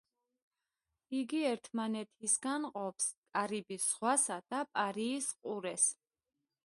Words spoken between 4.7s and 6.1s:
პარიის ყურეს.